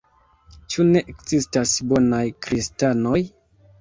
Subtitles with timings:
[0.75, 3.21] Ĉu ne ekzistas bonaj kristanoj?